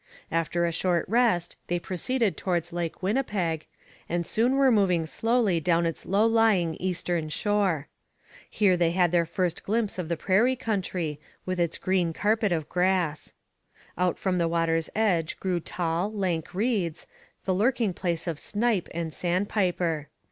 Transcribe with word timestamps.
After 0.31 0.65
a 0.65 0.71
short 0.71 1.05
rest 1.07 1.57
they 1.67 1.77
proceeded 1.77 2.35
towards 2.35 2.73
Lake 2.73 3.03
Winnipeg, 3.03 3.67
and 4.09 4.25
soon 4.25 4.55
were 4.55 4.71
moving 4.71 5.05
slowly 5.05 5.59
down 5.59 5.85
its 5.85 6.07
low 6.07 6.25
lying 6.25 6.73
eastern 6.79 7.29
shore. 7.29 7.87
Here 8.49 8.75
they 8.75 8.93
had 8.93 9.11
their 9.11 9.27
first 9.27 9.63
glimpse 9.63 9.99
of 9.99 10.09
the 10.09 10.17
prairie 10.17 10.55
country, 10.55 11.19
with 11.45 11.59
its 11.59 11.77
green 11.77 12.13
carpet 12.13 12.51
of 12.51 12.67
grass. 12.67 13.35
Out 13.95 14.17
from 14.17 14.39
the 14.39 14.47
water's 14.47 14.89
edge 14.95 15.39
grew 15.39 15.59
tall, 15.59 16.11
lank 16.11 16.55
reeds, 16.55 17.05
the 17.45 17.53
lurking 17.53 17.93
place 17.93 18.25
of 18.25 18.39
snipe 18.39 18.89
and 18.95 19.13
sand 19.13 19.49
piper. 19.49 20.09